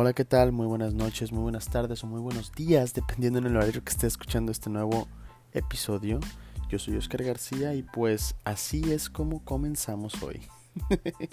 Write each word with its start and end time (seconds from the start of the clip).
Hola, 0.00 0.12
¿qué 0.12 0.24
tal? 0.24 0.52
Muy 0.52 0.68
buenas 0.68 0.94
noches, 0.94 1.32
muy 1.32 1.42
buenas 1.42 1.70
tardes 1.70 2.04
o 2.04 2.06
muy 2.06 2.20
buenos 2.20 2.52
días, 2.52 2.94
dependiendo 2.94 3.40
en 3.40 3.46
el 3.46 3.56
horario 3.56 3.82
que 3.82 3.90
esté 3.90 4.06
escuchando 4.06 4.52
este 4.52 4.70
nuevo 4.70 5.08
episodio. 5.52 6.20
Yo 6.68 6.78
soy 6.78 6.96
Oscar 6.96 7.24
García 7.24 7.74
y 7.74 7.82
pues 7.82 8.36
así 8.44 8.92
es 8.92 9.10
como 9.10 9.44
comenzamos 9.44 10.22
hoy. 10.22 10.40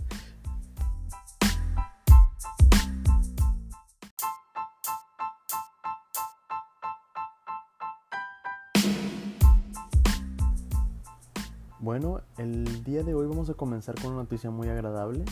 Bueno, 11.79 12.21
el 12.39 12.84
día 12.84 13.04
de 13.04 13.13
hoy 13.13 13.27
vamos 13.27 13.47
a 13.52 13.54
comenzar 13.54 13.93
con 14.02 14.13
una 14.13 14.24
noticia 14.24 14.50
muy 14.50 14.69
agradable 14.69 15.24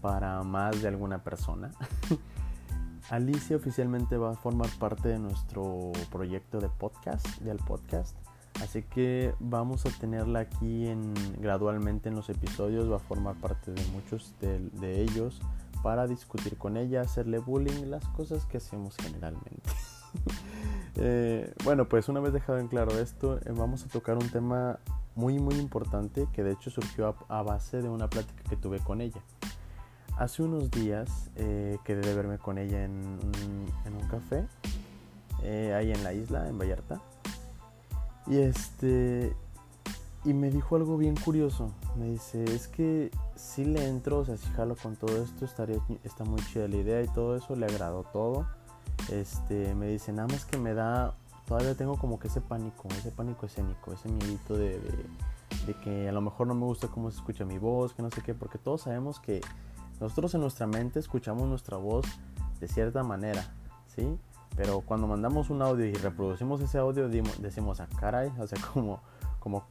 para 0.00 0.42
más 0.44 0.80
de 0.80 0.88
alguna 0.88 1.22
persona. 1.22 1.72
Alicia 3.10 3.56
oficialmente 3.56 4.16
va 4.16 4.30
a 4.30 4.34
formar 4.36 4.68
parte 4.78 5.08
de 5.08 5.18
nuestro 5.18 5.90
proyecto 6.12 6.60
de 6.60 6.68
podcast, 6.68 7.26
del 7.40 7.58
podcast. 7.58 8.16
Así 8.62 8.82
que 8.82 9.34
vamos 9.40 9.84
a 9.84 9.90
tenerla 9.90 10.40
aquí 10.40 10.86
en, 10.86 11.12
gradualmente 11.40 12.08
en 12.08 12.14
los 12.14 12.28
episodios, 12.28 12.90
va 12.90 12.96
a 12.96 13.00
formar 13.00 13.34
parte 13.34 13.72
de 13.72 13.82
muchos 13.86 14.32
de, 14.40 15.02
ellos 15.02 15.40
para 15.82 16.06
discutir 16.06 16.56
con 16.56 16.76
ella, 16.76 17.00
hacerle 17.00 17.38
bullying, 17.38 17.86
las 17.86 18.06
cosas 18.08 18.46
que 18.46 18.58
hacemos 18.58 18.96
generalmente. 18.96 19.70
Eh, 20.96 21.54
bueno, 21.62 21.88
pues 21.88 22.08
una 22.08 22.18
vez 22.18 22.32
dejado 22.32 22.58
en 22.58 22.66
claro 22.66 22.98
esto, 22.98 23.38
eh, 23.38 23.52
vamos 23.52 23.84
a 23.84 23.88
tocar 23.88 24.16
un 24.16 24.28
tema 24.28 24.80
muy 25.14 25.38
muy 25.38 25.54
importante 25.54 26.26
que 26.32 26.42
de 26.42 26.52
hecho 26.52 26.68
surgió 26.68 27.14
a, 27.28 27.42
base 27.42 27.80
de 27.80 27.88
una 27.88 28.10
plática 28.10 28.42
que 28.50 28.56
tuve 28.56 28.80
con 28.80 29.00
ella. 29.00 29.22
Hace 30.20 30.42
unos 30.42 30.70
días 30.70 31.30
eh, 31.36 31.78
quedé 31.82 32.02
de 32.02 32.14
verme 32.14 32.36
con 32.36 32.58
ella 32.58 32.84
en 32.84 32.92
un, 32.92 34.08
café, 34.10 34.46
eh, 35.42 35.72
ahí 35.74 35.92
en 35.92 36.04
la 36.04 36.12
isla, 36.12 36.46
en 36.46 36.58
Vallarta. 36.58 37.00
Y 38.26 38.36
este. 38.36 39.34
Y 40.26 40.34
me 40.34 40.50
dijo 40.50 40.76
algo 40.76 40.98
bien 40.98 41.16
curioso. 41.16 41.70
Me 41.96 42.04
dice, 42.04 42.44
es 42.44 42.68
que 42.68 43.10
si 43.34 43.64
le 43.64 43.88
entro, 43.88 44.18
o 44.18 44.24
sea, 44.26 44.36
si 44.36 44.46
jalo 44.48 44.76
con 44.76 44.94
todo 44.94 45.22
esto, 45.22 45.46
estaría, 45.46 45.78
está 46.04 46.24
muy 46.24 46.42
chida 46.52 46.68
la 46.68 46.76
idea 46.76 47.02
y 47.02 47.08
todo 47.08 47.34
eso, 47.34 47.56
le 47.56 47.64
agradó 47.64 48.02
todo. 48.12 48.46
Este, 49.10 49.74
me 49.74 49.86
dice, 49.86 50.12
nada 50.12 50.28
más 50.28 50.44
que 50.44 50.58
me 50.58 50.74
da 50.74 51.14
todavía 51.46 51.74
tengo 51.74 51.96
como 51.96 52.20
que 52.20 52.28
ese 52.28 52.42
pánico, 52.42 52.88
ese 52.90 53.10
pánico 53.10 53.46
escénico, 53.46 53.94
ese 53.94 54.10
miedito 54.10 54.58
de, 54.58 54.78
de, 55.66 55.74
que 55.82 56.10
a 56.10 56.12
lo 56.12 56.20
mejor 56.20 56.46
no 56.46 56.54
me 56.54 56.66
gusta 56.66 56.88
cómo 56.88 57.10
se 57.10 57.16
escucha 57.16 57.46
mi 57.46 57.56
voz, 57.56 57.94
que 57.94 58.02
no 58.02 58.10
sé 58.10 58.20
qué, 58.20 58.34
porque 58.34 58.58
todos 58.58 58.82
sabemos 58.82 59.18
que 59.18 59.40
nosotros 60.00 60.34
en 60.34 60.40
nuestra 60.40 60.66
mente 60.66 60.98
escuchamos 60.98 61.46
nuestra 61.48 61.76
voz 61.76 62.06
de 62.58 62.68
cierta 62.68 63.02
manera, 63.02 63.52
¿sí? 63.94 64.18
Pero 64.56 64.80
cuando 64.80 65.06
mandamos 65.06 65.50
un 65.50 65.62
audio 65.62 65.84
y 65.86 65.92
reproducimos 65.92 66.60
ese 66.60 66.78
audio, 66.78 67.08
decimos, 67.08 67.80
ah, 67.80 67.88
caray, 67.98 68.32
o 68.38 68.46
sea, 68.46 68.58
como, 68.72 69.00
como, 69.38 69.64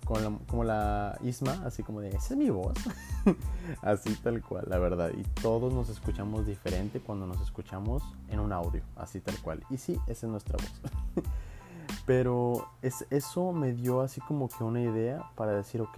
como 0.47 0.63
la 0.63 1.17
Isma, 1.21 1.61
así 1.65 1.83
como 1.83 2.01
de, 2.01 2.09
esa 2.09 2.33
es 2.33 2.37
mi 2.37 2.49
voz. 2.49 2.77
así 3.81 4.13
tal 4.15 4.41
cual, 4.41 4.65
la 4.67 4.77
verdad. 4.77 5.11
Y 5.15 5.23
todos 5.41 5.73
nos 5.73 5.89
escuchamos 5.89 6.45
diferente 6.45 6.99
cuando 6.99 7.27
nos 7.27 7.41
escuchamos 7.41 8.03
en 8.29 8.39
un 8.39 8.53
audio, 8.53 8.81
así 8.95 9.19
tal 9.19 9.37
cual. 9.39 9.63
Y 9.69 9.77
sí, 9.77 9.99
esa 10.07 10.25
es 10.25 10.31
nuestra 10.31 10.57
voz. 10.57 11.25
Pero 12.05 12.67
es, 12.81 13.05
eso 13.09 13.51
me 13.51 13.73
dio 13.73 14.01
así 14.01 14.21
como 14.21 14.47
que 14.47 14.63
una 14.63 14.81
idea 14.81 15.29
para 15.35 15.51
decir, 15.53 15.81
ok, 15.81 15.97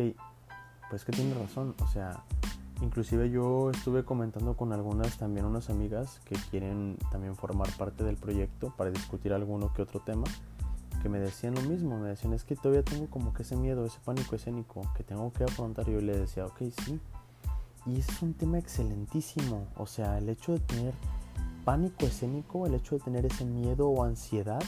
pues 0.89 1.05
que 1.05 1.11
tiene 1.11 1.33
razón. 1.35 1.75
O 1.81 1.87
sea, 1.87 2.23
inclusive 2.81 3.29
yo 3.29 3.69
estuve 3.71 4.03
comentando 4.03 4.57
con 4.57 4.73
algunas 4.73 5.17
también 5.17 5.45
unas 5.45 5.69
amigas 5.69 6.19
que 6.25 6.35
quieren 6.49 6.97
también 7.11 7.35
formar 7.35 7.69
parte 7.77 8.03
del 8.03 8.17
proyecto 8.17 8.73
para 8.75 8.91
discutir 8.91 9.33
alguno 9.33 9.73
que 9.73 9.81
otro 9.81 9.99
tema. 10.01 10.25
Que 11.01 11.09
me 11.09 11.19
decían 11.19 11.55
lo 11.55 11.61
mismo, 11.61 11.97
me 11.97 12.09
decían 12.09 12.33
es 12.33 12.43
que 12.43 12.55
todavía 12.55 12.83
tengo 12.83 13.07
como 13.07 13.33
que 13.33 13.43
ese 13.43 13.55
miedo, 13.55 13.85
ese 13.85 13.99
pánico 14.03 14.35
escénico 14.35 14.81
que 14.95 15.03
tengo 15.03 15.31
que 15.33 15.43
afrontar. 15.43 15.87
Y 15.89 15.93
yo 15.93 16.01
le 16.01 16.17
decía, 16.17 16.45
ok, 16.45 16.61
sí. 16.85 16.99
Y 17.87 17.99
es 17.99 18.21
un 18.21 18.33
tema 18.33 18.59
excelentísimo. 18.59 19.67
O 19.77 19.87
sea, 19.87 20.19
el 20.19 20.29
hecho 20.29 20.53
de 20.53 20.59
tener 20.59 20.93
pánico 21.65 22.05
escénico, 22.05 22.67
el 22.67 22.75
hecho 22.75 22.97
de 22.97 23.03
tener 23.03 23.25
ese 23.25 23.45
miedo 23.45 23.89
o 23.89 24.03
ansiedad, 24.03 24.61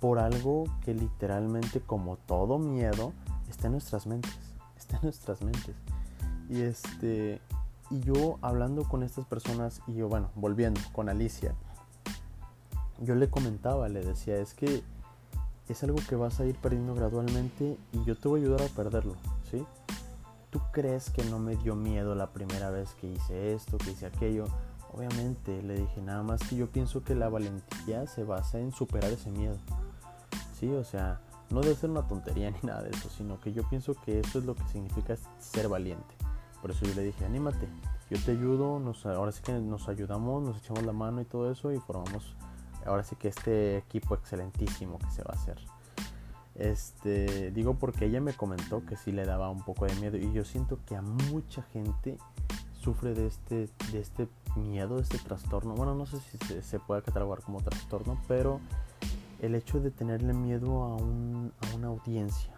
por 0.00 0.18
algo 0.18 0.64
que 0.84 0.94
literalmente 0.94 1.80
como 1.80 2.16
todo 2.16 2.58
miedo 2.58 3.12
está 3.48 3.66
en 3.66 3.72
nuestras 3.72 4.06
mentes, 4.06 4.36
está 4.76 4.96
en 4.96 5.02
nuestras 5.04 5.42
mentes. 5.42 5.76
Y 6.48 6.62
este 6.62 7.40
y 7.90 8.00
yo 8.00 8.38
hablando 8.40 8.84
con 8.84 9.02
estas 9.02 9.26
personas 9.26 9.82
y 9.86 9.94
yo 9.94 10.08
bueno, 10.08 10.30
volviendo 10.34 10.80
con 10.92 11.08
Alicia, 11.08 11.54
yo 13.00 13.14
le 13.14 13.28
comentaba, 13.28 13.88
le 13.88 14.04
decía, 14.04 14.36
es 14.36 14.54
que 14.54 14.82
es 15.68 15.82
algo 15.82 15.98
que 16.08 16.16
vas 16.16 16.40
a 16.40 16.46
ir 16.46 16.56
perdiendo 16.56 16.94
gradualmente 16.94 17.76
y 17.92 18.04
yo 18.04 18.16
te 18.16 18.28
voy 18.28 18.40
a 18.40 18.44
ayudar 18.44 18.62
a 18.62 18.68
perderlo, 18.68 19.14
¿sí? 19.50 19.64
¿Tú 20.50 20.60
crees 20.72 21.10
que 21.10 21.24
no 21.24 21.38
me 21.38 21.56
dio 21.56 21.74
miedo 21.74 22.14
la 22.14 22.28
primera 22.32 22.70
vez 22.70 22.94
que 23.00 23.08
hice 23.08 23.54
esto, 23.54 23.78
que 23.78 23.90
hice 23.90 24.06
aquello? 24.06 24.46
Obviamente, 24.92 25.62
le 25.62 25.74
dije 25.74 26.02
nada 26.02 26.22
más 26.22 26.42
que 26.42 26.56
yo 26.56 26.70
pienso 26.70 27.02
que 27.02 27.14
la 27.14 27.30
valentía 27.30 28.06
se 28.06 28.24
basa 28.24 28.58
en 28.58 28.72
superar 28.72 29.10
ese 29.10 29.30
miedo. 29.30 29.56
O 30.70 30.84
sea, 30.84 31.20
no 31.50 31.60
debe 31.60 31.74
ser 31.74 31.90
una 31.90 32.06
tontería 32.06 32.50
ni 32.50 32.60
nada 32.62 32.82
de 32.82 32.90
eso, 32.90 33.10
sino 33.10 33.40
que 33.40 33.52
yo 33.52 33.68
pienso 33.68 33.94
que 33.94 34.20
eso 34.20 34.38
es 34.38 34.44
lo 34.44 34.54
que 34.54 34.62
significa 34.68 35.16
ser 35.40 35.68
valiente. 35.68 36.14
Por 36.62 36.70
eso 36.70 36.86
yo 36.86 36.94
le 36.94 37.02
dije, 37.02 37.24
anímate, 37.26 37.68
yo 38.08 38.18
te 38.24 38.30
ayudo, 38.30 38.80
ahora 39.04 39.32
sí 39.32 39.42
que 39.42 39.52
nos 39.52 39.88
ayudamos, 39.88 40.42
nos 40.42 40.56
echamos 40.56 40.84
la 40.84 40.92
mano 40.92 41.20
y 41.20 41.24
todo 41.24 41.50
eso 41.50 41.72
y 41.72 41.78
formamos 41.78 42.34
ahora 42.86 43.04
sí 43.04 43.16
que 43.16 43.28
este 43.28 43.76
equipo 43.76 44.14
excelentísimo 44.14 44.98
que 44.98 45.10
se 45.10 45.22
va 45.22 45.34
a 45.34 45.36
hacer. 45.36 45.58
Este, 46.54 47.50
digo 47.50 47.74
porque 47.74 48.06
ella 48.06 48.20
me 48.20 48.32
comentó 48.34 48.84
que 48.86 48.96
sí 48.96 49.12
le 49.12 49.24
daba 49.24 49.50
un 49.50 49.62
poco 49.62 49.86
de 49.86 49.94
miedo 49.96 50.16
y 50.16 50.32
yo 50.32 50.44
siento 50.44 50.78
que 50.86 50.96
a 50.96 51.02
mucha 51.02 51.62
gente 51.62 52.18
sufre 52.72 53.14
de 53.14 53.26
este, 53.26 53.68
de 53.90 54.00
este 54.00 54.28
miedo, 54.56 54.96
de 54.96 55.02
este 55.02 55.18
trastorno. 55.18 55.74
Bueno, 55.74 55.94
no 55.94 56.06
sé 56.06 56.18
si 56.20 56.38
se, 56.46 56.62
se 56.62 56.78
puede 56.78 57.02
catalogar 57.02 57.42
como 57.42 57.60
trastorno, 57.60 58.20
pero 58.28 58.60
el 59.42 59.56
hecho 59.56 59.80
de 59.80 59.90
tenerle 59.90 60.32
miedo 60.32 60.84
a, 60.84 60.96
una 61.74 61.88
audiencia 61.88 62.54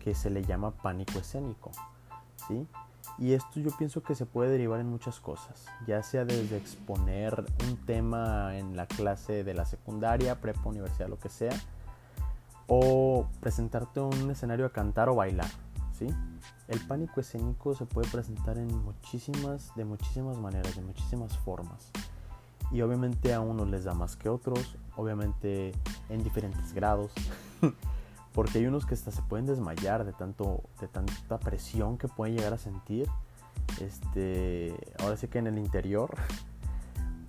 que 0.00 0.14
se 0.14 0.28
le 0.28 0.42
llama 0.42 0.72
pánico 0.72 1.20
escénico, 1.20 1.70
¿sí? 2.48 2.66
Y 3.18 3.32
esto 3.32 3.60
yo 3.60 3.70
pienso 3.76 4.02
que 4.02 4.14
se 4.14 4.26
puede 4.26 4.50
derivar 4.50 4.80
en 4.80 4.90
muchas 4.90 5.20
cosas, 5.20 5.64
ya 5.86 6.02
sea 6.02 6.24
desde 6.24 6.56
exponer 6.56 7.46
un 7.66 7.76
tema 7.86 8.56
en 8.56 8.76
la 8.76 8.86
clase 8.86 9.42
de 9.42 9.54
la 9.54 9.64
secundaria, 9.64 10.40
prepa, 10.40 10.68
universidad, 10.68 11.08
lo 11.08 11.18
que 11.18 11.30
sea, 11.30 11.54
o 12.66 13.26
presentarte 13.40 14.00
un 14.00 14.30
escenario 14.30 14.66
a 14.66 14.70
cantar 14.70 15.08
o 15.08 15.14
bailar, 15.14 15.48
¿sí? 15.98 16.08
El 16.68 16.80
pánico 16.80 17.20
escénico 17.20 17.74
se 17.74 17.86
puede 17.86 18.08
presentar 18.08 18.58
en 18.58 18.68
muchísimas, 18.84 19.74
de 19.76 19.84
muchísimas 19.86 20.36
maneras, 20.36 20.76
de 20.76 20.82
muchísimas 20.82 21.38
formas 21.38 21.90
y 22.70 22.80
obviamente 22.82 23.32
a 23.32 23.40
unos 23.40 23.68
les 23.68 23.84
da 23.84 23.94
más 23.94 24.16
que 24.16 24.28
otros, 24.28 24.76
obviamente 24.96 25.72
en 26.08 26.22
diferentes 26.22 26.72
grados, 26.72 27.12
porque 28.36 28.58
hay 28.58 28.66
unos 28.66 28.84
que 28.84 28.92
hasta 28.92 29.10
se 29.10 29.22
pueden 29.22 29.46
desmayar 29.46 30.04
de, 30.04 30.12
tanto, 30.12 30.62
de 30.78 30.88
tanta 30.88 31.40
presión 31.40 31.96
que 31.96 32.06
pueden 32.06 32.36
llegar 32.36 32.52
a 32.52 32.58
sentir, 32.58 33.08
este, 33.80 34.76
ahora 35.00 35.16
sí 35.16 35.26
que 35.26 35.38
en 35.38 35.46
el 35.46 35.56
interior, 35.56 36.14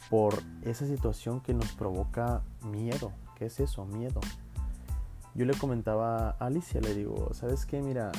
por 0.09 0.33
esa 0.63 0.85
situación 0.85 1.39
que 1.39 1.53
nos 1.53 1.71
provoca 1.71 2.41
miedo. 2.69 3.13
¿Qué 3.37 3.45
es 3.45 3.57
eso? 3.61 3.85
Miedo. 3.85 4.19
Yo 5.33 5.45
le 5.45 5.53
comentaba 5.53 6.31
a 6.31 6.45
Alicia, 6.45 6.81
le 6.81 6.93
digo, 6.93 7.33
¿sabes 7.33 7.65
qué? 7.65 7.81
Mira, 7.81 8.11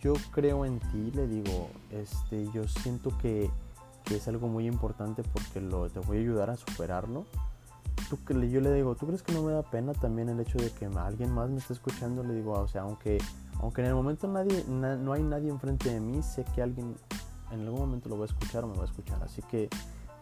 yo 0.00 0.14
creo 0.32 0.64
en 0.64 0.80
ti, 0.80 1.12
le 1.14 1.28
digo, 1.28 1.70
este, 1.92 2.50
yo 2.52 2.66
siento 2.66 3.16
que 3.18 3.48
es 4.10 4.26
algo 4.26 4.48
muy 4.48 4.66
importante 4.66 5.22
porque 5.22 5.60
lo, 5.60 5.88
te 5.88 6.00
voy 6.00 6.16
a 6.16 6.20
ayudar 6.22 6.50
a 6.50 6.56
superarlo. 6.56 7.24
¿Tú, 8.08 8.18
yo 8.32 8.60
le 8.60 8.72
digo, 8.72 8.94
¿tú 8.94 9.06
crees 9.06 9.22
que 9.22 9.32
no 9.32 9.42
me 9.42 9.52
da 9.52 9.62
pena 9.62 9.92
también 9.92 10.28
el 10.28 10.40
hecho 10.40 10.58
de 10.58 10.70
que 10.70 10.86
alguien 10.86 11.32
más 11.32 11.50
me 11.50 11.58
esté 11.58 11.74
escuchando? 11.74 12.22
Le 12.22 12.34
digo, 12.34 12.52
o 12.52 12.68
sea, 12.68 12.82
aunque, 12.82 13.18
aunque 13.60 13.82
en 13.82 13.88
el 13.88 13.94
momento 13.94 14.26
nadie, 14.28 14.64
no 14.66 15.12
hay 15.12 15.22
nadie 15.22 15.50
enfrente 15.50 15.90
de 15.90 16.00
mí, 16.00 16.22
sé 16.22 16.44
que 16.54 16.62
alguien 16.62 16.96
en 17.50 17.60
algún 17.60 17.80
momento 17.80 18.08
lo 18.08 18.16
va 18.18 18.24
a 18.24 18.26
escuchar 18.26 18.64
o 18.64 18.68
me 18.68 18.76
va 18.76 18.82
a 18.82 18.86
escuchar. 18.86 19.22
Así 19.22 19.42
que 19.42 19.68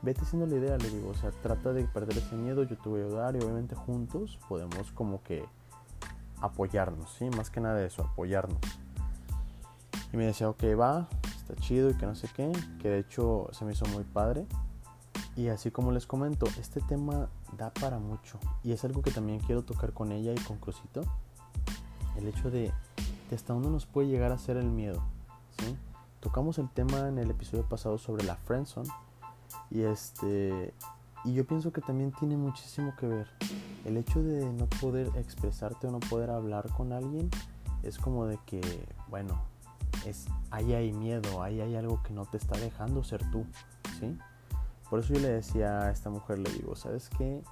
vete 0.02 0.22
haciendo 0.22 0.46
la 0.46 0.56
idea, 0.56 0.76
le 0.78 0.90
digo, 0.90 1.10
o 1.10 1.14
sea, 1.14 1.30
trata 1.30 1.72
de 1.72 1.84
perder 1.84 2.18
ese 2.18 2.34
miedo, 2.36 2.62
yo 2.64 2.76
te 2.76 2.88
voy 2.88 3.02
a 3.02 3.04
ayudar 3.04 3.36
y 3.36 3.38
obviamente 3.38 3.74
juntos 3.74 4.38
podemos 4.48 4.92
como 4.92 5.22
que 5.22 5.44
apoyarnos, 6.40 7.10
¿sí? 7.18 7.28
Más 7.30 7.50
que 7.50 7.60
nada 7.60 7.84
eso, 7.84 8.02
apoyarnos. 8.02 8.60
Y 10.12 10.16
me 10.16 10.26
decía, 10.26 10.48
ok, 10.48 10.62
va, 10.78 11.08
está 11.36 11.54
chido 11.56 11.90
y 11.90 11.94
que 11.94 12.06
no 12.06 12.14
sé 12.14 12.28
qué, 12.34 12.52
que 12.80 12.88
de 12.88 12.98
hecho 13.00 13.48
se 13.52 13.64
me 13.64 13.72
hizo 13.72 13.86
muy 13.86 14.04
padre. 14.04 14.46
Y 15.36 15.48
así 15.48 15.70
como 15.70 15.92
les 15.92 16.06
comento, 16.06 16.46
este 16.58 16.80
tema 16.80 17.28
da 17.56 17.72
para 17.74 17.98
mucho 17.98 18.38
y 18.64 18.72
es 18.72 18.84
algo 18.84 19.02
que 19.02 19.10
también 19.10 19.38
quiero 19.40 19.62
tocar 19.62 19.92
con 19.92 20.10
ella 20.10 20.32
y 20.32 20.40
con 20.40 20.56
Crucito. 20.56 21.02
El 22.16 22.26
hecho 22.26 22.50
de, 22.50 22.72
hasta 23.32 23.52
dónde 23.52 23.68
nos 23.68 23.84
puede 23.84 24.08
llegar 24.08 24.32
a 24.32 24.38
ser 24.38 24.56
el 24.56 24.70
miedo. 24.70 25.02
Tocamos 26.20 26.58
el 26.58 26.68
tema 26.70 27.08
en 27.08 27.18
el 27.18 27.30
episodio 27.30 27.68
pasado 27.68 27.98
sobre 27.98 28.24
la 28.24 28.36
friendzone 28.36 28.90
y 29.70 29.82
este 29.82 30.74
y 31.24 31.34
yo 31.34 31.44
pienso 31.44 31.72
que 31.72 31.80
también 31.80 32.12
tiene 32.12 32.36
muchísimo 32.36 32.94
que 32.96 33.06
ver. 33.06 33.28
El 33.84 33.96
hecho 33.96 34.22
de 34.22 34.44
no 34.52 34.66
poder 34.80 35.10
expresarte 35.16 35.88
o 35.88 35.90
no 35.90 35.98
poder 35.98 36.30
hablar 36.30 36.68
con 36.76 36.92
alguien 36.92 37.30
es 37.82 37.98
como 37.98 38.26
de 38.26 38.38
que, 38.46 38.60
bueno, 39.08 39.42
es, 40.04 40.26
ahí 40.50 40.72
hay 40.72 40.92
miedo, 40.92 41.42
ahí 41.42 41.60
hay 41.60 41.74
algo 41.74 42.00
que 42.04 42.12
no 42.12 42.26
te 42.26 42.36
está 42.36 42.56
dejando 42.58 43.02
ser 43.02 43.28
tú, 43.32 43.44
¿sí? 43.98 44.16
Por 44.90 45.00
eso 45.00 45.14
yo 45.14 45.20
le 45.20 45.28
decía 45.28 45.82
a 45.82 45.90
esta 45.90 46.10
mujer, 46.10 46.38
le 46.38 46.50
digo, 46.52 46.76
¿sabes 46.76 47.08
qué? 47.10 47.42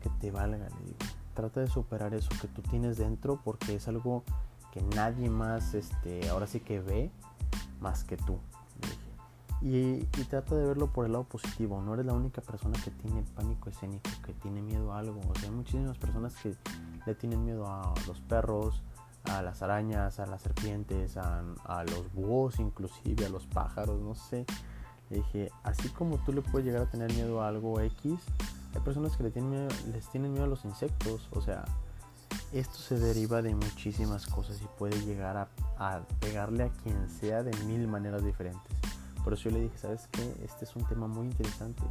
Que 0.00 0.08
te 0.20 0.30
valga, 0.30 0.68
le 0.68 0.84
digo. 0.84 0.98
Trata 1.34 1.60
de 1.60 1.66
superar 1.68 2.14
eso 2.14 2.30
que 2.40 2.48
tú 2.48 2.62
tienes 2.62 2.96
dentro 2.98 3.40
porque 3.44 3.74
es 3.74 3.88
algo 3.88 4.24
que 4.72 4.82
nadie 4.82 5.28
más, 5.28 5.74
este, 5.74 6.28
ahora 6.28 6.46
sí 6.46 6.60
que 6.60 6.80
ve 6.80 7.10
más 7.80 8.04
que 8.04 8.16
tú. 8.16 8.38
Y, 9.62 10.04
trata 10.30 10.54
de 10.54 10.64
verlo 10.64 10.86
por 10.86 11.04
el 11.04 11.12
lado 11.12 11.24
positivo. 11.24 11.82
No 11.82 11.92
eres 11.92 12.06
la 12.06 12.14
única 12.14 12.40
persona 12.40 12.78
que 12.82 12.90
tiene 12.90 13.22
pánico 13.34 13.68
escénico, 13.68 14.08
que 14.24 14.32
tiene 14.32 14.62
miedo 14.62 14.92
a 14.92 14.98
algo. 14.98 15.20
O 15.28 15.34
sea, 15.38 15.50
hay 15.50 15.54
muchísimas 15.54 15.98
personas 15.98 16.34
que 16.36 16.54
le 17.04 17.14
tienen 17.14 17.44
miedo 17.44 17.66
a 17.66 17.92
los 18.06 18.20
perros, 18.22 18.82
a 19.24 19.42
las 19.42 19.60
arañas, 19.60 20.18
a 20.18 20.26
las 20.26 20.40
serpientes, 20.40 21.18
a, 21.18 21.42
a 21.64 21.84
los 21.84 22.10
búhos, 22.14 22.58
inclusive 22.58 23.26
a 23.26 23.28
los 23.28 23.46
pájaros, 23.46 24.00
no 24.00 24.14
sé. 24.14 24.46
Le 25.10 25.18
dije, 25.18 25.50
así 25.64 25.88
como 25.90 26.18
tú 26.18 26.32
le 26.32 26.40
puedes 26.40 26.66
llegar 26.66 26.82
a 26.82 26.90
tener 26.90 27.12
miedo 27.12 27.42
a 27.42 27.48
algo 27.48 27.80
X, 27.80 28.14
hay 28.74 28.80
personas 28.82 29.16
que 29.16 29.24
le 29.24 29.30
tienen 29.30 29.50
miedo, 29.50 29.68
les 29.92 30.08
tienen 30.08 30.32
miedo 30.32 30.44
a 30.44 30.48
los 30.48 30.64
insectos. 30.64 31.28
O 31.32 31.40
sea, 31.40 31.64
esto 32.52 32.76
se 32.76 32.98
deriva 32.98 33.42
de 33.42 33.54
muchísimas 33.54 34.26
cosas 34.26 34.60
y 34.62 34.66
puede 34.78 35.00
llegar 35.04 35.36
a, 35.36 35.48
a 35.78 36.00
pegarle 36.20 36.64
a 36.64 36.68
quien 36.68 37.08
sea 37.08 37.42
de 37.42 37.52
mil 37.64 37.88
maneras 37.88 38.24
diferentes. 38.24 38.76
Por 39.24 39.34
eso 39.34 39.50
yo 39.50 39.56
le 39.56 39.62
dije, 39.62 39.76
¿sabes 39.76 40.08
qué? 40.12 40.34
Este 40.44 40.64
es 40.64 40.74
un 40.76 40.84
tema 40.84 41.06
muy 41.06 41.26
interesante. 41.26 41.82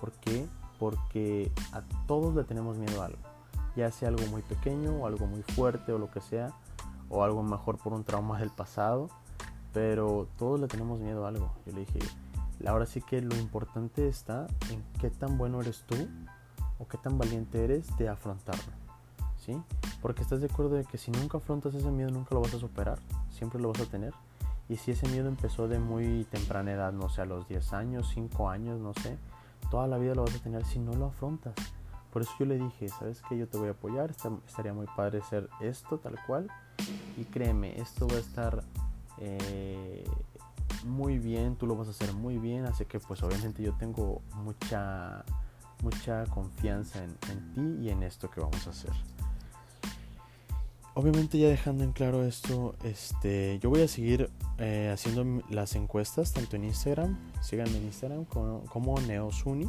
¿Por 0.00 0.12
qué? 0.12 0.46
Porque 0.78 1.52
a 1.72 1.82
todos 2.06 2.34
le 2.34 2.44
tenemos 2.44 2.78
miedo 2.78 3.02
a 3.02 3.06
algo. 3.06 3.18
Ya 3.76 3.90
sea 3.90 4.08
algo 4.08 4.26
muy 4.26 4.42
pequeño 4.42 4.96
o 4.96 5.06
algo 5.06 5.26
muy 5.26 5.42
fuerte 5.42 5.92
o 5.92 5.98
lo 5.98 6.10
que 6.10 6.20
sea. 6.20 6.52
O 7.08 7.24
algo 7.24 7.42
mejor 7.42 7.78
por 7.78 7.92
un 7.92 8.04
trauma 8.04 8.38
del 8.38 8.50
pasado. 8.50 9.08
Pero 9.72 10.28
todos 10.38 10.60
le 10.60 10.66
tenemos 10.66 10.98
miedo 11.00 11.24
a 11.24 11.28
algo. 11.28 11.52
Yo 11.66 11.72
le 11.72 11.80
dije, 11.80 11.98
ahora 12.66 12.86
sí 12.86 13.00
que 13.00 13.20
lo 13.20 13.36
importante 13.36 14.08
está 14.08 14.46
en 14.70 14.82
qué 15.00 15.10
tan 15.10 15.38
bueno 15.38 15.60
eres 15.60 15.84
tú 15.86 15.96
o 16.78 16.86
qué 16.86 16.98
tan 16.98 17.18
valiente 17.18 17.64
eres 17.64 17.96
de 17.96 18.08
afrontarlo. 18.08 18.72
¿Sí? 19.38 19.60
Porque 20.00 20.22
estás 20.22 20.40
de 20.40 20.46
acuerdo 20.46 20.76
de 20.76 20.84
que 20.84 20.98
si 20.98 21.10
nunca 21.10 21.38
afrontas 21.38 21.74
ese 21.74 21.90
miedo 21.90 22.10
nunca 22.10 22.34
lo 22.34 22.40
vas 22.40 22.54
a 22.54 22.58
superar. 22.58 22.98
Siempre 23.30 23.60
lo 23.60 23.72
vas 23.72 23.80
a 23.80 23.86
tener. 23.86 24.12
Y 24.68 24.76
si 24.76 24.92
ese 24.92 25.08
miedo 25.08 25.28
empezó 25.28 25.66
de 25.66 25.78
muy 25.78 26.24
temprana 26.30 26.72
edad, 26.72 26.92
no 26.92 27.08
sé, 27.08 27.22
a 27.22 27.24
los 27.24 27.48
10 27.48 27.72
años, 27.72 28.10
5 28.14 28.48
años, 28.48 28.80
no 28.80 28.94
sé, 28.94 29.18
toda 29.70 29.86
la 29.88 29.98
vida 29.98 30.14
lo 30.14 30.22
vas 30.22 30.34
a 30.36 30.38
tener 30.38 30.64
si 30.64 30.78
no 30.78 30.94
lo 30.94 31.06
afrontas. 31.06 31.54
Por 32.12 32.22
eso 32.22 32.32
yo 32.38 32.46
le 32.46 32.58
dije, 32.58 32.88
¿sabes 32.88 33.22
qué? 33.28 33.36
Yo 33.36 33.48
te 33.48 33.58
voy 33.58 33.68
a 33.68 33.72
apoyar, 33.72 34.10
estaría 34.46 34.72
muy 34.72 34.86
padre 34.96 35.22
ser 35.22 35.48
esto 35.60 35.98
tal 35.98 36.18
cual. 36.26 36.48
Y 37.16 37.24
créeme, 37.24 37.80
esto 37.80 38.06
va 38.06 38.16
a 38.16 38.20
estar 38.20 38.64
eh, 39.18 40.04
muy 40.84 41.18
bien, 41.18 41.56
tú 41.56 41.66
lo 41.66 41.76
vas 41.76 41.88
a 41.88 41.90
hacer 41.92 42.12
muy 42.12 42.38
bien, 42.38 42.66
así 42.66 42.84
que 42.84 43.00
pues 43.00 43.22
obviamente 43.22 43.62
yo 43.62 43.74
tengo 43.74 44.22
mucha, 44.34 45.24
mucha 45.82 46.24
confianza 46.26 47.02
en, 47.04 47.16
en 47.30 47.54
ti 47.54 47.86
y 47.86 47.90
en 47.90 48.02
esto 48.02 48.30
que 48.30 48.40
vamos 48.40 48.66
a 48.66 48.70
hacer 48.70 48.92
obviamente 50.94 51.38
ya 51.38 51.48
dejando 51.48 51.84
en 51.84 51.92
claro 51.92 52.24
esto, 52.24 52.74
este, 52.84 53.58
yo 53.60 53.70
voy 53.70 53.82
a 53.82 53.88
seguir 53.88 54.30
eh, 54.58 54.90
haciendo 54.92 55.42
las 55.48 55.74
encuestas 55.74 56.32
tanto 56.32 56.56
en 56.56 56.64
Instagram, 56.64 57.18
síganme 57.40 57.76
en 57.78 57.84
Instagram 57.84 58.24
como, 58.24 58.64
como 58.64 59.00
Neosuni. 59.00 59.68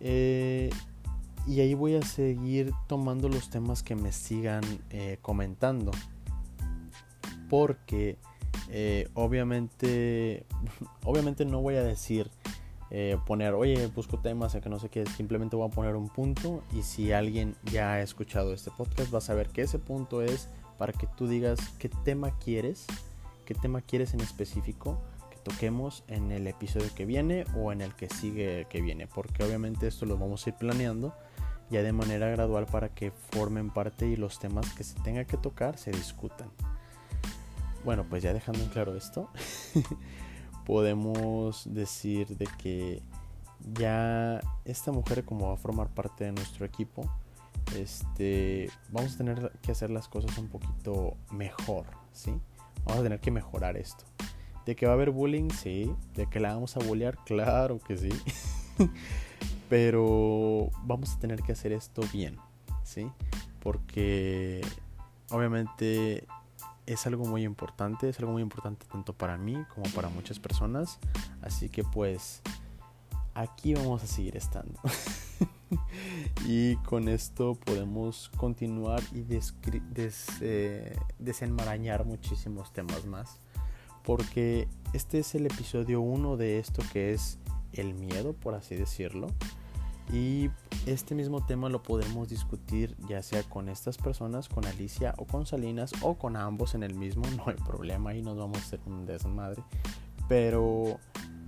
Eh, 0.00 0.70
y 1.46 1.60
ahí 1.60 1.74
voy 1.74 1.94
a 1.94 2.02
seguir 2.02 2.72
tomando 2.86 3.28
los 3.28 3.50
temas 3.50 3.82
que 3.82 3.94
me 3.94 4.12
sigan 4.12 4.62
eh, 4.90 5.18
comentando. 5.22 5.92
Porque 7.48 8.18
obviamente, 9.14 10.44
obviamente 11.04 11.44
no 11.44 11.60
voy 11.60 11.76
a 11.76 11.82
decir 11.82 12.30
eh, 12.90 13.18
poner, 13.26 13.54
oye, 13.54 13.88
busco 13.88 14.18
temas, 14.18 14.54
que 14.54 14.68
no 14.68 14.78
sé 14.78 14.88
qué, 14.88 15.04
simplemente 15.06 15.56
voy 15.56 15.68
a 15.68 15.72
poner 15.72 15.96
un 15.96 16.08
punto 16.08 16.62
y 16.72 16.82
si 16.82 17.12
alguien 17.12 17.56
ya 17.64 17.94
ha 17.94 18.00
escuchado 18.00 18.54
este 18.54 18.70
podcast 18.70 19.12
va 19.12 19.18
a 19.18 19.22
saber 19.22 19.48
que 19.48 19.62
ese 19.62 19.80
punto 19.80 20.22
es 20.22 20.48
para 20.78 20.92
que 20.92 21.08
tú 21.16 21.26
digas 21.26 21.58
qué 21.80 21.88
tema 21.88 22.38
quieres, 22.38 22.86
qué 23.44 23.54
tema 23.54 23.80
quieres 23.80 24.14
en 24.14 24.20
específico 24.20 25.00
que 25.30 25.36
toquemos 25.38 26.04
en 26.06 26.30
el 26.30 26.46
episodio 26.46 26.88
que 26.94 27.06
viene 27.06 27.44
o 27.56 27.72
en 27.72 27.80
el 27.80 27.92
que 27.94 28.08
sigue 28.08 28.68
que 28.70 28.80
viene, 28.80 29.08
porque 29.08 29.42
obviamente 29.42 29.88
esto 29.88 30.06
lo 30.06 30.16
vamos 30.16 30.46
a 30.46 30.50
ir 30.50 30.56
planeando 30.56 31.12
ya 31.70 31.82
de 31.82 31.92
manera 31.92 32.28
gradual 32.28 32.66
para 32.66 32.90
que 32.90 33.10
formen 33.10 33.70
parte 33.70 34.06
y 34.06 34.14
los 34.14 34.38
temas 34.38 34.72
que 34.74 34.84
se 34.84 34.94
tenga 35.00 35.24
que 35.24 35.36
tocar 35.36 35.76
se 35.76 35.90
discutan. 35.90 36.50
Bueno, 37.86 38.04
pues 38.10 38.24
ya 38.24 38.34
dejando 38.34 38.64
en 38.64 38.68
claro 38.68 38.96
esto. 38.96 39.30
podemos 40.66 41.72
decir 41.72 42.36
de 42.36 42.48
que 42.58 43.00
ya 43.74 44.40
esta 44.64 44.90
mujer 44.90 45.24
como 45.24 45.46
va 45.46 45.54
a 45.54 45.56
formar 45.56 45.88
parte 45.90 46.24
de 46.24 46.32
nuestro 46.32 46.66
equipo, 46.66 47.08
este, 47.76 48.68
vamos 48.90 49.14
a 49.14 49.18
tener 49.18 49.52
que 49.62 49.70
hacer 49.70 49.90
las 49.90 50.08
cosas 50.08 50.36
un 50.36 50.48
poquito 50.48 51.16
mejor, 51.30 51.86
¿sí? 52.12 52.32
Vamos 52.84 53.02
a 53.02 53.02
tener 53.04 53.20
que 53.20 53.30
mejorar 53.30 53.76
esto. 53.76 54.04
De 54.64 54.74
que 54.74 54.86
va 54.86 54.92
a 54.92 54.94
haber 54.96 55.12
bullying, 55.12 55.50
sí. 55.50 55.94
De 56.14 56.26
que 56.26 56.40
la 56.40 56.54
vamos 56.54 56.76
a 56.76 56.80
bullear, 56.80 57.16
claro 57.24 57.78
que 57.78 57.96
sí. 57.96 58.10
Pero 59.70 60.70
vamos 60.82 61.14
a 61.14 61.20
tener 61.20 61.40
que 61.40 61.52
hacer 61.52 61.70
esto 61.70 62.02
bien, 62.12 62.36
¿sí? 62.82 63.08
Porque 63.60 64.60
obviamente 65.30 66.26
es 66.86 67.06
algo 67.06 67.24
muy 67.24 67.44
importante, 67.44 68.08
es 68.08 68.18
algo 68.20 68.32
muy 68.32 68.42
importante 68.42 68.86
tanto 68.90 69.12
para 69.12 69.36
mí 69.36 69.56
como 69.74 69.90
para 69.90 70.08
muchas 70.08 70.38
personas. 70.38 70.98
Así 71.42 71.68
que 71.68 71.84
pues 71.84 72.42
aquí 73.34 73.74
vamos 73.74 74.02
a 74.02 74.06
seguir 74.06 74.36
estando. 74.36 74.80
y 76.46 76.76
con 76.76 77.08
esto 77.08 77.54
podemos 77.54 78.30
continuar 78.36 79.02
y 79.12 79.24
eh, 80.40 80.96
desenmarañar 81.18 82.04
muchísimos 82.04 82.72
temas 82.72 83.04
más. 83.04 83.38
Porque 84.04 84.68
este 84.92 85.18
es 85.18 85.34
el 85.34 85.46
episodio 85.46 86.00
1 86.00 86.36
de 86.36 86.60
esto 86.60 86.82
que 86.92 87.12
es 87.12 87.38
el 87.72 87.94
miedo, 87.94 88.32
por 88.32 88.54
así 88.54 88.76
decirlo. 88.76 89.26
Y 90.12 90.50
este 90.86 91.14
mismo 91.16 91.44
tema 91.44 91.68
lo 91.68 91.82
podemos 91.82 92.28
discutir 92.28 92.96
ya 93.08 93.22
sea 93.22 93.42
con 93.42 93.68
estas 93.68 93.96
personas, 93.96 94.48
con 94.48 94.64
Alicia 94.64 95.14
o 95.18 95.24
con 95.24 95.46
Salinas 95.46 95.92
o 96.00 96.14
con 96.14 96.36
ambos 96.36 96.74
en 96.74 96.84
el 96.84 96.94
mismo, 96.94 97.24
no 97.36 97.44
hay 97.46 97.56
problema, 97.56 98.10
ahí 98.10 98.22
nos 98.22 98.36
vamos 98.36 98.58
a 98.58 98.60
hacer 98.60 98.80
un 98.86 99.04
desmadre. 99.04 99.62
Pero 100.28 100.98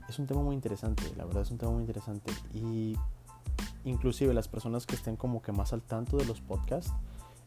es 0.09 0.19
un 0.19 0.27
tema 0.27 0.43
muy 0.43 0.55
interesante, 0.55 1.05
la 1.17 1.25
verdad 1.25 1.43
es 1.43 1.51
un 1.51 1.59
tema 1.59 1.73
muy 1.73 1.83
interesante. 1.83 2.33
Y 2.53 2.97
inclusive 3.85 4.35
las 4.35 4.49
personas 4.49 4.87
que 4.87 4.97
estén 4.97 5.17
como 5.17 5.41
que 5.41 5.53
más 5.53 5.73
al 5.73 5.83
tanto 5.83 6.17
de 6.17 6.25
los 6.25 6.41
podcasts, 6.41 6.93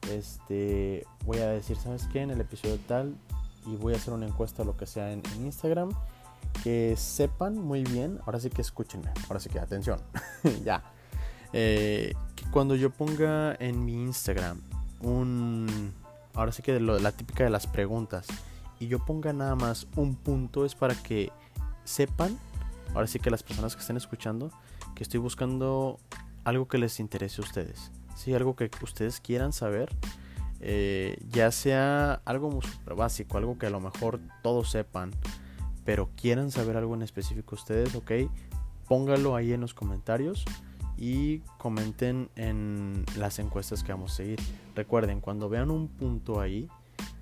este, 0.09 1.05
voy 1.25 1.39
a 1.39 1.49
decir, 1.49 1.77
¿sabes 1.77 2.07
qué? 2.07 2.21
En 2.21 2.31
el 2.31 2.41
episodio 2.41 2.77
tal, 2.87 3.15
y 3.65 3.75
voy 3.75 3.93
a 3.93 3.97
hacer 3.97 4.13
una 4.13 4.25
encuesta 4.25 4.63
o 4.63 4.65
lo 4.65 4.77
que 4.77 4.85
sea 4.85 5.11
en, 5.11 5.21
en 5.35 5.45
Instagram, 5.45 5.89
que 6.63 6.95
sepan 6.97 7.57
muy 7.57 7.83
bien, 7.83 8.19
ahora 8.25 8.39
sí 8.39 8.49
que 8.49 8.61
escúchenme, 8.61 9.11
ahora 9.27 9.39
sí 9.39 9.49
que 9.49 9.59
atención, 9.59 9.99
ya 10.65 10.83
eh, 11.53 12.13
que 12.35 12.45
cuando 12.51 12.75
yo 12.75 12.89
ponga 12.89 13.55
en 13.59 13.83
mi 13.83 13.93
Instagram 13.93 14.61
un... 15.01 15.93
Ahora 16.33 16.51
sí 16.51 16.61
que 16.61 16.79
la 16.79 17.11
típica 17.11 17.43
de 17.43 17.49
las 17.49 17.67
preguntas. 17.67 18.27
Y 18.79 18.87
yo 18.87 18.99
ponga 18.99 19.33
nada 19.33 19.55
más 19.55 19.87
un 19.95 20.15
punto 20.15 20.65
es 20.65 20.75
para 20.75 20.95
que 20.95 21.31
sepan, 21.83 22.37
ahora 22.95 23.05
sí 23.05 23.19
que 23.19 23.29
las 23.29 23.43
personas 23.43 23.75
que 23.75 23.81
estén 23.81 23.97
escuchando, 23.97 24.49
que 24.95 25.03
estoy 25.03 25.19
buscando 25.19 25.99
algo 26.45 26.67
que 26.67 26.77
les 26.77 26.99
interese 26.99 27.41
a 27.41 27.45
ustedes. 27.45 27.91
Sí, 28.15 28.33
algo 28.33 28.55
que 28.55 28.71
ustedes 28.81 29.19
quieran 29.19 29.53
saber. 29.53 29.89
Eh, 30.61 31.17
ya 31.29 31.51
sea 31.51 32.21
algo 32.23 32.61
súper 32.61 32.95
básico, 32.95 33.37
algo 33.37 33.57
que 33.57 33.65
a 33.65 33.71
lo 33.71 33.79
mejor 33.79 34.19
todos 34.43 34.71
sepan, 34.71 35.11
pero 35.85 36.09
quieran 36.15 36.51
saber 36.51 36.77
algo 36.77 36.93
en 36.93 37.01
específico 37.01 37.55
ustedes, 37.55 37.95
ok, 37.95 38.11
póngalo 38.87 39.35
ahí 39.35 39.53
en 39.53 39.61
los 39.61 39.73
comentarios 39.73 40.45
y 41.01 41.39
comenten 41.57 42.29
en 42.35 43.05
las 43.17 43.39
encuestas 43.39 43.83
que 43.83 43.91
vamos 43.91 44.11
a 44.11 44.15
seguir. 44.17 44.39
Recuerden, 44.75 45.19
cuando 45.19 45.49
vean 45.49 45.71
un 45.71 45.87
punto 45.87 46.39
ahí, 46.39 46.69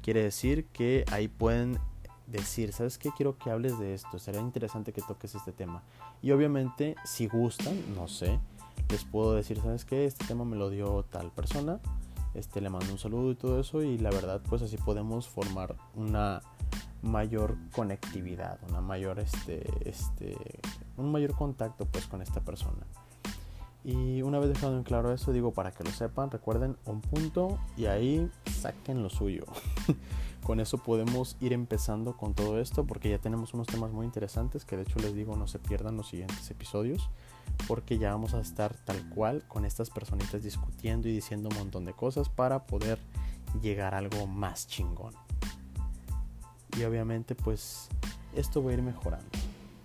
quiere 0.02 0.22
decir 0.22 0.66
que 0.74 1.06
ahí 1.14 1.30
pueden 1.30 1.80
decir, 2.28 2.74
¿sabes 2.74 2.98
qué? 2.98 3.10
Quiero 3.16 3.38
que 3.38 3.50
hables 3.50 3.80
de 3.80 3.94
esto, 3.94 4.20
sería 4.20 4.42
interesante 4.42 4.92
que 4.92 5.02
toques 5.02 5.34
este 5.34 5.54
tema. 5.54 5.82
Y 6.22 6.32
obviamente, 6.32 6.98
si 7.06 7.28
gustan, 7.28 7.74
no 7.96 8.10
sé, 8.10 8.38
les 8.90 9.06
puedo 9.06 9.34
decir, 9.34 9.62
¿sabes 9.62 9.86
qué? 9.86 10.06
Este 10.06 10.26
tema 10.26 10.44
me 10.44 10.58
lo 10.58 10.70
dio 10.70 11.04
tal 11.04 11.32
persona, 11.32 11.80
este 12.34 12.60
le 12.60 12.70
mando 12.70 12.92
un 12.92 13.00
saludo 13.00 13.32
y 13.32 13.36
todo 13.36 13.62
eso 13.62 13.82
y 13.82 13.98
la 13.98 14.10
verdad, 14.10 14.42
pues 14.50 14.62
así 14.62 14.76
podemos 14.76 15.30
formar 15.30 15.78
una 15.96 16.42
mayor 17.02 17.56
conectividad, 17.72 18.60
una 18.68 18.82
mayor 18.82 19.20
este 19.20 19.66
este 19.90 20.36
un 20.98 21.14
mayor 21.14 21.34
contacto 21.34 21.86
pues 21.86 22.08
con 22.08 22.22
esta 22.22 22.42
persona. 22.42 22.86
Y 23.84 24.22
una 24.22 24.40
vez 24.40 24.50
dejado 24.50 24.78
en 24.78 24.84
claro 24.84 25.14
eso, 25.14 25.32
digo 25.32 25.54
para 25.54 25.72
que 25.72 25.84
lo 25.84 25.92
sepan, 25.92 26.32
recuerden 26.32 26.78
un 26.86 27.02
punto 27.02 27.60
y 27.78 27.86
ahí 27.86 28.30
saquen 28.60 29.02
lo 29.02 29.10
suyo. 29.10 29.46
con 30.44 30.60
eso 30.60 30.78
podemos 30.80 31.38
ir 31.40 31.54
empezando 31.54 32.18
con 32.18 32.34
todo 32.34 32.60
esto 32.60 32.86
porque 32.86 33.10
ya 33.10 33.20
tenemos 33.20 33.54
unos 33.54 33.68
temas 33.68 33.92
muy 33.92 34.06
interesantes 34.06 34.66
que 34.66 34.78
de 34.78 34.84
hecho 34.84 34.98
les 35.00 35.14
digo 35.14 35.36
no 35.36 35.48
se 35.48 35.60
pierdan 35.60 35.98
los 35.98 36.10
siguientes 36.10 36.50
episodios 36.50 37.10
porque 37.68 37.98
ya 37.98 38.12
vamos 38.12 38.34
a 38.34 38.40
estar 38.40 38.74
tal 38.74 39.08
cual 39.10 39.44
con 39.48 39.64
estas 39.64 39.90
personitas 39.90 40.42
discutiendo 40.44 41.08
y 41.08 41.14
diciendo 41.14 41.50
un 41.50 41.58
montón 41.58 41.86
de 41.86 41.94
cosas 41.94 42.30
para 42.30 42.66
poder 42.66 43.00
llegar 43.62 43.94
a 43.94 44.00
algo 44.00 44.28
más 44.28 44.68
chingón. 44.68 45.14
Y 46.78 46.84
obviamente 46.84 47.36
pues 47.36 47.90
esto 48.36 48.64
va 48.64 48.72
a 48.72 48.74
ir 48.74 48.82
mejorando, 48.82 49.30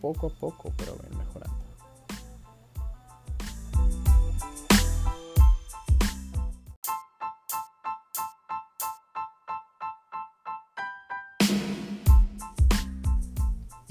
poco 0.00 0.28
a 0.28 0.30
poco, 0.30 0.72
pero 0.76 0.96
va 0.96 1.04
a 1.04 1.08
ir 1.08 1.16
mejorando. 1.16 1.74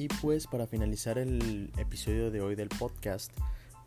Y 0.03 0.09
pues 0.21 0.47
para 0.47 0.67
finalizar 0.67 1.17
el 1.17 1.71
episodio 1.77 2.29
de 2.29 2.41
hoy 2.41 2.55
del 2.55 2.67
podcast, 2.67 3.31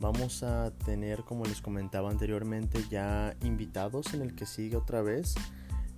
vamos 0.00 0.42
a 0.42 0.70
tener, 0.86 1.24
como 1.24 1.44
les 1.44 1.60
comentaba 1.60 2.10
anteriormente, 2.10 2.82
ya 2.88 3.36
invitados 3.42 4.14
en 4.14 4.22
el 4.22 4.34
que 4.34 4.46
sigue 4.46 4.78
otra 4.78 5.02
vez. 5.02 5.34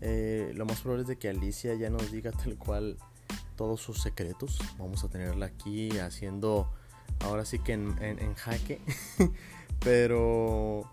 Eh, 0.00 0.50
lo 0.56 0.66
más 0.66 0.80
probable 0.80 1.02
es 1.02 1.08
de 1.08 1.18
que 1.18 1.28
Alicia 1.28 1.72
ya 1.75 1.88
nos 1.88 2.10
diga 2.10 2.32
tal 2.32 2.58
cual 2.58 2.96
todos 3.54 3.80
sus 3.80 4.02
secretos. 4.02 4.58
Vamos 4.76 5.04
a 5.04 5.08
tenerla 5.08 5.46
aquí 5.46 5.96
haciendo, 6.00 6.68
ahora 7.20 7.44
sí 7.44 7.60
que 7.60 7.75
en, 7.75 8.34
jaque. 8.34 8.80
pero, 9.78 10.90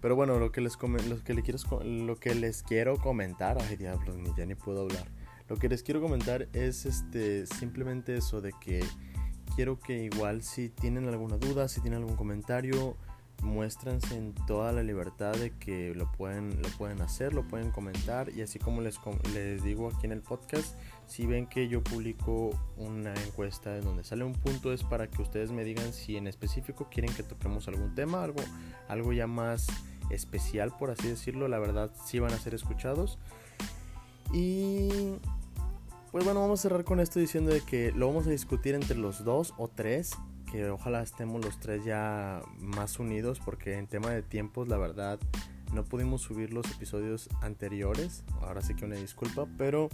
pero 0.00 0.16
bueno, 0.16 0.40
lo 0.40 0.50
que 0.50 0.60
les, 0.60 0.76
lo 0.82 1.22
que, 1.22 1.42
quiero, 1.44 1.84
lo 1.84 2.16
que 2.16 2.34
les 2.34 2.64
quiero 2.64 2.96
comentar, 2.98 3.56
ay 3.56 3.76
diablos, 3.76 4.16
ni 4.16 4.34
ya 4.34 4.44
ni 4.46 4.56
puedo 4.56 4.80
hablar 4.80 5.06
lo 5.48 5.56
que 5.56 5.68
les 5.68 5.82
quiero 5.82 6.00
comentar 6.00 6.48
es 6.52 6.86
este 6.86 7.46
simplemente 7.46 8.16
eso 8.16 8.40
de 8.40 8.52
que 8.60 8.84
quiero 9.54 9.78
que 9.78 10.04
igual 10.04 10.42
si 10.42 10.68
tienen 10.68 11.08
alguna 11.08 11.36
duda, 11.36 11.68
si 11.68 11.80
tienen 11.80 12.00
algún 12.00 12.16
comentario, 12.16 12.96
muéstranse 13.42 14.16
en 14.16 14.34
toda 14.46 14.72
la 14.72 14.82
libertad 14.82 15.34
de 15.34 15.50
que 15.50 15.94
lo 15.94 16.10
pueden, 16.12 16.60
lo 16.62 16.68
pueden 16.70 17.02
hacer, 17.02 17.34
lo 17.34 17.46
pueden 17.46 17.70
comentar 17.70 18.30
y 18.30 18.42
así 18.42 18.58
como 18.58 18.80
les, 18.80 18.98
les 19.34 19.62
digo 19.62 19.88
aquí 19.88 20.06
en 20.06 20.12
el 20.12 20.22
podcast, 20.22 20.74
si 21.06 21.26
ven 21.26 21.46
que 21.46 21.68
yo 21.68 21.82
publico 21.82 22.58
una 22.76 23.14
encuesta 23.26 23.76
en 23.76 23.84
donde 23.84 24.04
sale 24.04 24.24
un 24.24 24.32
punto 24.32 24.72
es 24.72 24.82
para 24.82 25.08
que 25.08 25.20
ustedes 25.20 25.52
me 25.52 25.64
digan 25.64 25.92
si 25.92 26.16
en 26.16 26.26
específico 26.26 26.88
quieren 26.90 27.14
que 27.14 27.22
toquemos 27.22 27.68
algún 27.68 27.94
tema, 27.94 28.24
algo, 28.24 28.42
algo 28.88 29.12
ya 29.12 29.26
más 29.26 29.66
especial 30.10 30.74
por 30.76 30.90
así 30.90 31.08
decirlo, 31.08 31.48
la 31.48 31.58
verdad 31.58 31.90
sí 32.06 32.18
van 32.18 32.32
a 32.32 32.38
ser 32.38 32.54
escuchados. 32.54 33.18
Y 34.34 34.88
pues 36.10 36.24
bueno, 36.24 36.40
vamos 36.40 36.58
a 36.58 36.62
cerrar 36.64 36.84
con 36.84 36.98
esto 36.98 37.20
diciendo 37.20 37.52
de 37.52 37.60
que 37.60 37.92
lo 37.92 38.08
vamos 38.08 38.26
a 38.26 38.30
discutir 38.30 38.74
entre 38.74 38.98
los 38.98 39.24
dos 39.24 39.54
o 39.58 39.68
tres, 39.68 40.10
que 40.50 40.68
ojalá 40.70 41.02
estemos 41.02 41.44
los 41.44 41.60
tres 41.60 41.84
ya 41.84 42.42
más 42.58 42.98
unidos, 42.98 43.40
porque 43.44 43.78
en 43.78 43.86
tema 43.86 44.10
de 44.10 44.22
tiempos, 44.22 44.66
la 44.66 44.76
verdad, 44.76 45.20
no 45.72 45.84
pudimos 45.84 46.22
subir 46.22 46.52
los 46.52 46.68
episodios 46.72 47.28
anteriores. 47.42 48.24
Ahora 48.40 48.60
sí 48.60 48.74
que 48.74 48.84
una 48.84 48.96
disculpa, 48.96 49.46
pero 49.56 49.88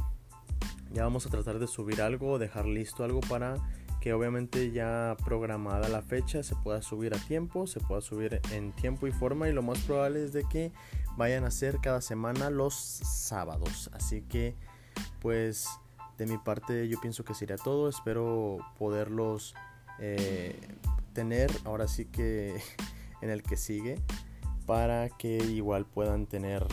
ya 0.90 1.04
vamos 1.04 1.26
a 1.26 1.30
tratar 1.30 1.58
de 1.58 1.66
subir 1.66 2.00
algo, 2.00 2.38
dejar 2.38 2.64
listo 2.64 3.04
algo 3.04 3.20
para 3.20 3.56
que 4.00 4.14
obviamente 4.14 4.72
ya 4.72 5.16
programada 5.24 5.88
la 5.88 6.02
fecha 6.02 6.42
se 6.42 6.56
pueda 6.56 6.80
subir 6.80 7.14
a 7.14 7.18
tiempo, 7.18 7.66
se 7.66 7.80
pueda 7.80 8.00
subir 8.00 8.40
en 8.52 8.72
tiempo 8.72 9.06
y 9.06 9.12
forma 9.12 9.48
y 9.48 9.52
lo 9.52 9.62
más 9.62 9.78
probable 9.80 10.24
es 10.24 10.32
de 10.32 10.44
que 10.44 10.72
vayan 11.16 11.44
a 11.44 11.50
ser 11.50 11.78
cada 11.82 12.00
semana 12.00 12.50
los 12.50 12.74
sábados. 12.74 13.90
Así 13.92 14.22
que 14.22 14.56
pues 15.20 15.68
de 16.16 16.26
mi 16.26 16.38
parte 16.38 16.88
yo 16.88 17.00
pienso 17.00 17.24
que 17.24 17.34
sería 17.34 17.56
todo. 17.56 17.88
Espero 17.88 18.58
poderlos 18.78 19.54
eh, 19.98 20.58
tener 21.12 21.50
ahora 21.64 21.86
sí 21.86 22.06
que 22.06 22.60
en 23.20 23.30
el 23.30 23.42
que 23.42 23.56
sigue 23.56 24.00
para 24.66 25.10
que 25.10 25.36
igual 25.36 25.84
puedan 25.84 26.26
tener 26.26 26.66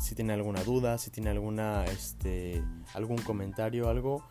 si 0.00 0.14
tienen 0.14 0.38
alguna 0.38 0.62
duda, 0.62 0.98
si 0.98 1.10
tienen 1.10 1.32
alguna 1.32 1.84
este 1.86 2.62
algún 2.94 3.18
comentario, 3.18 3.88
algo, 3.88 4.22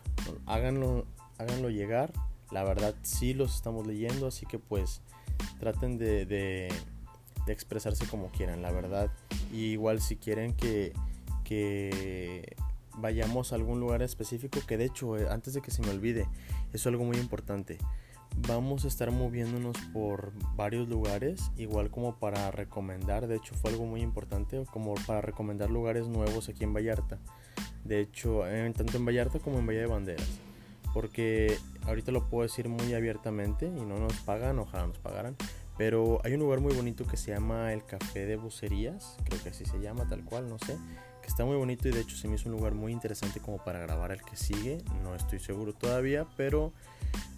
háganlo 0.46 1.06
háganlo 1.38 1.70
llegar. 1.70 2.12
La 2.50 2.62
verdad 2.64 2.94
sí 3.02 3.34
los 3.34 3.54
estamos 3.54 3.86
leyendo, 3.86 4.26
así 4.26 4.46
que 4.46 4.58
pues 4.58 5.02
traten 5.58 5.98
de, 5.98 6.26
de, 6.26 6.68
expresarse 7.48 8.06
como 8.06 8.28
quieran, 8.30 8.62
la 8.62 8.70
verdad. 8.70 9.10
Y 9.52 9.72
igual 9.72 10.00
si 10.00 10.16
quieren 10.16 10.54
que, 10.54 10.92
que 11.44 12.56
vayamos 12.96 13.52
a 13.52 13.56
algún 13.56 13.80
lugar 13.80 14.02
específico, 14.02 14.60
que 14.66 14.76
de 14.76 14.84
hecho, 14.86 15.16
eh, 15.16 15.28
antes 15.30 15.54
de 15.54 15.60
que 15.60 15.70
se 15.70 15.82
me 15.82 15.90
olvide, 15.90 16.22
eso 16.72 16.74
es 16.74 16.86
algo 16.86 17.04
muy 17.04 17.16
importante. 17.16 17.78
Vamos 18.48 18.84
a 18.84 18.88
estar 18.88 19.10
moviéndonos 19.10 19.76
por 19.92 20.32
varios 20.56 20.88
lugares, 20.88 21.50
igual 21.56 21.90
como 21.90 22.16
para 22.18 22.50
recomendar, 22.50 23.28
de 23.28 23.36
hecho 23.36 23.54
fue 23.54 23.70
algo 23.70 23.86
muy 23.86 24.02
importante, 24.02 24.62
como 24.70 24.94
para 25.06 25.20
recomendar 25.20 25.70
lugares 25.70 26.06
nuevos 26.08 26.48
aquí 26.48 26.64
en 26.64 26.74
Vallarta. 26.74 27.18
De 27.84 28.00
hecho, 28.00 28.42
tanto 28.74 28.96
en 28.96 29.06
Vallarta 29.06 29.38
como 29.38 29.58
en 29.58 29.66
Valle 29.66 29.80
de 29.80 29.86
Banderas. 29.86 30.45
Porque 30.96 31.58
ahorita 31.84 32.10
lo 32.10 32.26
puedo 32.30 32.44
decir 32.44 32.70
muy 32.70 32.94
abiertamente 32.94 33.66
y 33.66 33.84
no 33.84 33.98
nos 33.98 34.14
pagan, 34.20 34.58
ojalá 34.58 34.86
nos 34.86 34.98
pagaran. 34.98 35.36
Pero 35.76 36.22
hay 36.24 36.32
un 36.32 36.40
lugar 36.40 36.60
muy 36.60 36.72
bonito 36.74 37.04
que 37.04 37.18
se 37.18 37.32
llama 37.32 37.74
el 37.74 37.84
Café 37.84 38.24
de 38.24 38.36
Bucerías, 38.36 39.18
creo 39.26 39.42
que 39.42 39.50
así 39.50 39.66
se 39.66 39.78
llama 39.78 40.08
tal 40.08 40.24
cual, 40.24 40.48
no 40.48 40.58
sé 40.58 40.78
está 41.26 41.44
muy 41.44 41.56
bonito 41.56 41.88
y 41.88 41.92
de 41.92 42.00
hecho 42.00 42.16
se 42.16 42.28
me 42.28 42.36
hizo 42.36 42.48
un 42.48 42.56
lugar 42.56 42.74
muy 42.74 42.92
interesante 42.92 43.40
como 43.40 43.58
para 43.58 43.80
grabar 43.80 44.12
el 44.12 44.22
que 44.22 44.36
sigue. 44.36 44.82
No 45.02 45.14
estoy 45.14 45.38
seguro 45.38 45.72
todavía, 45.72 46.26
pero 46.36 46.72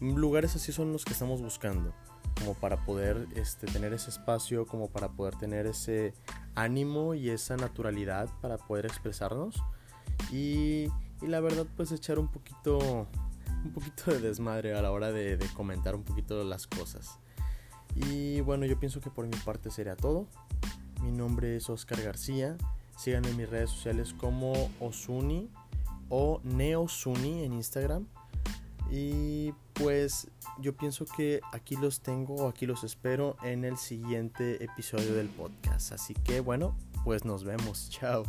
lugares 0.01 0.55
así 0.55 0.73
son 0.73 0.93
los 0.93 1.05
que 1.05 1.13
estamos 1.13 1.43
buscando. 1.43 1.93
Como 2.39 2.55
para 2.55 2.85
poder 2.85 3.27
este, 3.35 3.67
tener 3.67 3.93
ese 3.93 4.11
espacio, 4.11 4.67
como 4.67 4.89
para 4.89 5.09
poder 5.09 5.35
tener 5.37 5.67
ese 5.67 6.15
ánimo 6.55 7.15
y 7.15 7.31
esa 7.31 7.57
naturalidad 7.57 8.29
para 8.41 8.59
poder 8.59 8.87
expresarnos. 8.87 9.57
Y, 10.31 10.89
y 11.21 11.27
la 11.27 11.41
verdad 11.41 11.67
pues 11.77 11.91
echar 11.91 12.19
un 12.19 12.29
poquito, 12.29 13.09
un 13.65 13.73
poquito 13.73 14.11
de 14.13 14.21
desmadre 14.21 14.75
a 14.75 14.83
la 14.83 14.91
hora 14.91 15.13
de, 15.13 15.39
comentar 15.55 15.95
un 15.95 16.03
poquito 16.03 16.43
las 16.45 16.67
cosas. 16.67 17.19
Y 17.95 18.41
bueno, 18.43 18.67
yo 18.67 18.79
pienso 18.79 19.01
que 19.01 19.11
por 19.11 19.27
mi 19.27 19.37
parte 19.37 19.71
sería 19.71 19.97
todo. 19.97 20.27
Mi 21.03 21.11
nombre 21.11 21.57
es 21.57 21.69
Oscar 21.71 22.03
García. 22.03 22.57
Síganme 22.97 23.31
en 23.31 23.37
mis 23.37 23.49
redes 23.49 23.71
sociales 23.71 24.15
como 24.15 24.53
Osuni 24.81 25.49
o 26.09 26.41
Neosuni 26.45 27.45
en 27.45 27.53
Instagram. 27.53 28.07
Y 28.91 29.53
pues 29.75 30.29
yo 30.61 30.77
pienso 30.77 31.05
que 31.05 31.41
aquí 31.53 31.77
los 31.77 32.01
tengo, 32.01 32.49
aquí 32.49 32.67
los 32.67 32.85
espero 32.85 33.37
en 33.43 33.65
el 33.65 33.77
siguiente 33.77 34.65
episodio 34.65 35.15
del 35.15 35.29
podcast. 35.29 35.93
Así 35.93 36.15
que 36.15 36.41
bueno, 36.41 36.77
pues 37.05 37.25
nos 37.25 37.45
vemos. 37.45 37.91
Chao. 37.91 38.25